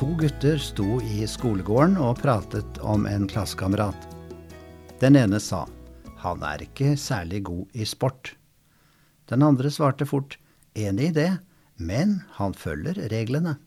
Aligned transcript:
To 0.00 0.14
gutter 0.16 0.56
sto 0.56 0.94
i 1.04 1.26
skolegården 1.28 1.98
og 2.00 2.22
pratet 2.22 2.78
om 2.80 3.02
en 3.04 3.26
klassekamerat. 3.28 4.06
Den 4.96 5.18
ene 5.20 5.36
sa 5.44 5.66
han 6.22 6.40
er 6.40 6.64
ikke 6.64 6.94
særlig 6.96 7.42
god 7.44 7.76
i 7.76 7.84
sport. 7.84 8.30
Den 9.28 9.44
andre 9.44 9.68
svarte 9.68 10.08
fort 10.08 10.38
enig 10.72 11.10
i 11.10 11.16
det, 11.18 11.28
men 11.76 12.22
han 12.38 12.56
følger 12.56 12.96
reglene. 13.12 13.58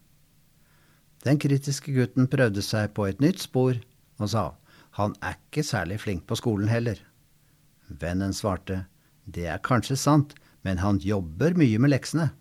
Den 1.22 1.38
kritiske 1.38 1.94
gutten 1.94 2.26
prøvde 2.26 2.66
seg 2.66 2.96
på 2.98 3.06
et 3.12 3.22
nytt 3.22 3.46
spor 3.46 3.78
og 4.18 4.34
sa 4.34 4.48
han 4.98 5.14
er 5.22 5.38
ikke 5.38 5.62
særlig 5.62 6.02
flink 6.02 6.26
på 6.26 6.42
skolen 6.42 6.74
heller. 6.74 6.98
Vennen 7.94 8.34
svarte 8.34 8.88
det 9.30 9.52
er 9.54 9.62
kanskje 9.62 10.02
sant, 10.02 10.34
men 10.66 10.82
han 10.82 10.98
jobber 10.98 11.54
mye 11.54 11.78
med 11.78 11.94
leksene. 11.94 12.32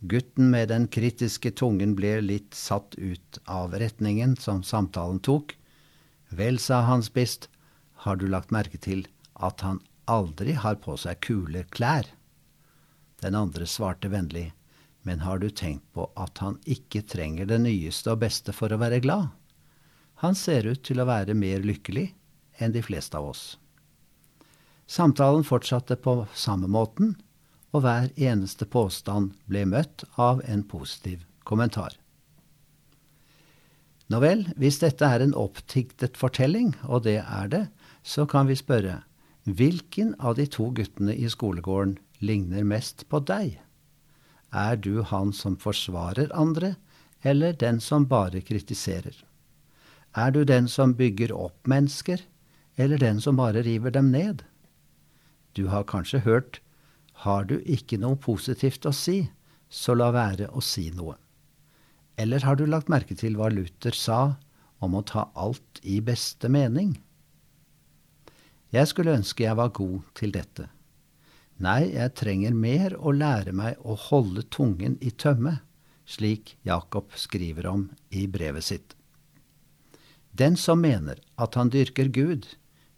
Gutten 0.00 0.50
med 0.50 0.68
den 0.68 0.88
kritiske 0.92 1.50
tungen 1.56 1.94
ble 1.96 2.18
litt 2.20 2.54
satt 2.54 2.94
ut 2.94 3.38
av 3.48 3.72
retningen 3.80 4.36
som 4.36 4.62
samtalen 4.62 5.22
tok. 5.24 5.56
Vel, 6.28 6.58
sa 6.58 6.82
han 6.84 7.04
Bist, 7.14 7.48
har 8.04 8.16
du 8.16 8.26
lagt 8.28 8.52
merke 8.52 8.78
til 8.78 9.06
at 9.34 9.64
han 9.64 9.80
aldri 10.04 10.52
har 10.52 10.76
på 10.84 10.98
seg 11.00 11.20
kule 11.24 11.64
klær? 11.72 12.06
Den 13.24 13.34
andre 13.34 13.66
svarte 13.66 14.12
vennlig, 14.12 14.52
men 15.02 15.24
har 15.24 15.40
du 15.40 15.48
tenkt 15.48 15.86
på 15.96 16.10
at 16.14 16.38
han 16.44 16.60
ikke 16.68 17.06
trenger 17.08 17.48
det 17.48 17.62
nyeste 17.64 18.12
og 18.12 18.20
beste 18.26 18.52
for 18.52 18.72
å 18.72 18.80
være 18.82 19.00
glad? 19.00 19.32
Han 20.20 20.36
ser 20.36 20.68
ut 20.68 20.84
til 20.84 21.00
å 21.00 21.08
være 21.08 21.34
mer 21.34 21.64
lykkelig 21.64 22.10
enn 22.60 22.72
de 22.72 22.82
fleste 22.84 23.16
av 23.16 23.32
oss. 23.32 23.44
Samtalen 24.86 25.44
fortsatte 25.44 25.96
på 25.96 26.26
samme 26.36 26.68
måten, 26.70 27.16
og 27.74 27.82
hver 27.84 28.10
eneste 28.16 28.66
påstand 28.68 29.34
ble 29.50 29.64
møtt 29.68 30.04
av 30.16 30.42
en 30.46 30.62
positiv 30.64 31.24
kommentar. 31.44 31.96
Nå 34.06 34.20
vel, 34.22 34.44
hvis 34.54 34.78
dette 34.78 35.06
er 35.06 35.24
en 35.24 35.34
opptiktet 35.34 36.18
fortelling, 36.18 36.74
og 36.86 37.02
det 37.08 37.18
er 37.24 37.50
det, 37.50 37.64
så 38.06 38.26
kan 38.30 38.46
vi 38.46 38.58
spørre 38.58 39.00
hvilken 39.46 40.14
av 40.18 40.36
de 40.38 40.46
to 40.50 40.68
guttene 40.74 41.14
i 41.14 41.28
skolegården 41.30 41.96
ligner 42.22 42.66
mest 42.66 43.04
på 43.10 43.20
deg? 43.26 43.58
Er 44.54 44.78
du 44.78 45.02
han 45.02 45.32
som 45.34 45.58
forsvarer 45.58 46.30
andre, 46.34 46.76
eller 47.26 47.54
den 47.54 47.80
som 47.82 48.06
bare 48.06 48.42
kritiserer? 48.46 49.14
Er 50.16 50.30
du 50.30 50.44
den 50.44 50.68
som 50.70 50.94
bygger 50.94 51.34
opp 51.34 51.66
mennesker, 51.66 52.22
eller 52.78 52.98
den 52.98 53.20
som 53.20 53.36
bare 53.36 53.62
river 53.66 53.90
dem 53.90 54.12
ned? 54.14 54.44
Du 55.54 55.66
har 55.68 55.84
kanskje 55.84 56.22
hørt 56.22 56.60
har 57.24 57.46
du 57.48 57.58
ikke 57.64 57.98
noe 58.00 58.18
positivt 58.20 58.86
å 58.88 58.92
si, 58.92 59.22
så 59.68 59.96
la 59.96 60.10
være 60.14 60.50
å 60.52 60.62
si 60.62 60.90
noe. 60.94 61.16
Eller 62.16 62.44
har 62.44 62.56
du 62.56 62.66
lagt 62.68 62.90
merke 62.92 63.16
til 63.16 63.36
hva 63.36 63.48
Luther 63.52 63.96
sa 63.96 64.36
om 64.84 64.96
å 64.96 65.04
ta 65.04 65.28
alt 65.34 65.80
i 65.82 66.00
beste 66.04 66.48
mening? 66.52 66.96
Jeg 68.72 68.90
skulle 68.90 69.14
ønske 69.16 69.44
jeg 69.44 69.56
var 69.56 69.72
god 69.76 70.02
til 70.18 70.32
dette. 70.34 70.68
Nei, 71.62 71.92
jeg 71.94 72.12
trenger 72.18 72.52
mer 72.52 72.96
å 72.98 73.14
lære 73.16 73.54
meg 73.56 73.80
å 73.80 73.96
holde 73.96 74.44
tungen 74.52 74.98
i 75.00 75.12
tømme, 75.12 75.60
slik 76.04 76.56
Jakob 76.66 77.14
skriver 77.16 77.68
om 77.70 77.88
i 78.12 78.26
brevet 78.28 78.66
sitt. 78.66 78.96
Den 80.36 80.58
som 80.60 80.82
mener 80.84 81.22
at 81.40 81.56
han 81.56 81.72
dyrker 81.72 82.10
Gud, 82.12 82.44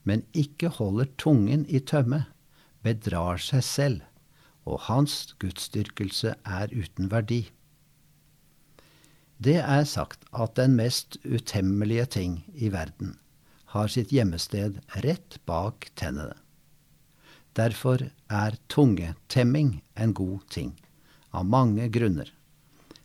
men 0.02 0.24
ikke 0.34 0.72
holder 0.74 1.06
tungen 1.20 1.64
i 1.70 1.78
tømme, 1.78 2.24
bedrar 2.82 3.38
seg 3.42 3.62
selv, 3.62 4.07
og 4.68 4.84
hans 4.88 5.32
gudsdyrkelse 5.40 6.34
er 6.44 6.74
uten 6.74 7.08
verdi. 7.12 7.46
Det 9.38 9.60
er 9.62 9.86
sagt 9.86 10.26
at 10.34 10.56
den 10.58 10.74
mest 10.76 11.16
utemmelige 11.24 12.06
ting 12.18 12.40
i 12.54 12.72
verden 12.74 13.16
har 13.72 13.90
sitt 13.92 14.12
gjemmested 14.12 14.80
rett 15.04 15.38
bak 15.46 15.90
tennene. 15.98 16.34
Derfor 17.58 18.02
er 18.30 18.56
tungetemming 18.70 19.80
en 19.98 20.14
god 20.14 20.44
ting, 20.52 20.72
av 21.30 21.46
mange 21.46 21.88
grunner. 21.92 22.30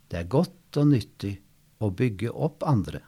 Det 0.10 0.22
er 0.22 0.30
godt 0.30 0.78
og 0.80 0.92
nyttig 0.94 1.36
å 1.84 1.90
bygge 1.92 2.32
opp 2.32 2.64
andre. 2.66 3.02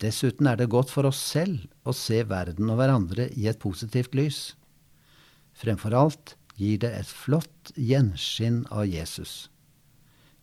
Dessuten 0.00 0.48
er 0.48 0.56
det 0.56 0.70
godt 0.72 0.92
for 0.92 1.08
oss 1.08 1.20
selv 1.20 1.66
å 1.84 1.94
se 1.96 2.22
verden 2.28 2.70
og 2.72 2.80
hverandre 2.80 3.28
i 3.36 3.48
et 3.50 3.60
positivt 3.62 4.14
lys. 4.16 4.40
Fremfor 5.56 5.96
alt 5.96 6.34
gir 6.60 6.80
det 6.82 6.90
et 6.92 7.08
flott 7.08 7.72
gjenskinn 7.76 8.66
av 8.68 8.84
Jesus. 8.88 9.48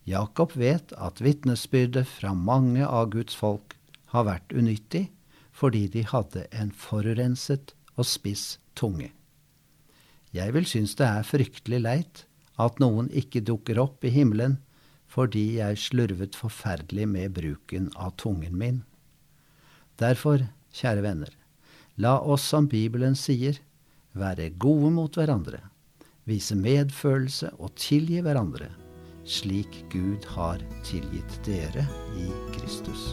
Jakob 0.08 0.54
vet 0.58 0.94
at 0.96 1.20
vitnesbyrdet 1.22 2.08
fra 2.08 2.32
mange 2.34 2.86
av 2.86 3.12
Guds 3.12 3.36
folk 3.38 3.76
har 4.14 4.26
vært 4.26 4.54
unyttig 4.56 5.08
fordi 5.58 5.86
de 5.92 6.04
hadde 6.06 6.46
en 6.54 6.70
forurenset 6.74 7.74
og 7.98 8.06
spiss 8.06 8.56
tunge. 8.78 9.10
Jeg 10.34 10.54
vil 10.54 10.66
synes 10.68 10.94
det 10.98 11.06
er 11.06 11.26
fryktelig 11.26 11.80
leit 11.82 12.24
at 12.58 12.80
noen 12.82 13.08
ikke 13.14 13.44
dukker 13.44 13.78
opp 13.82 14.04
i 14.04 14.12
himmelen 14.14 14.58
fordi 15.08 15.58
jeg 15.58 15.80
slurvet 15.80 16.36
forferdelig 16.36 17.06
med 17.08 17.34
bruken 17.38 17.88
av 17.96 18.14
tungen 18.20 18.58
min. 18.60 18.82
Derfor, 19.98 20.44
kjære 20.74 21.02
venner, 21.04 21.32
la 21.96 22.18
oss 22.20 22.44
som 22.44 22.68
Bibelen 22.70 23.16
sier, 23.18 23.56
være 24.12 24.50
gode 24.60 24.92
mot 24.94 25.16
hverandre, 25.16 25.62
vise 26.28 26.56
medfølelse 26.58 27.50
og 27.58 27.72
tilgi 27.80 28.20
hverandre, 28.24 28.68
slik 29.28 29.82
Gud 29.92 30.28
har 30.36 30.62
tilgitt 30.86 31.40
dere 31.48 31.86
i 32.16 32.28
Kristus. 32.56 33.12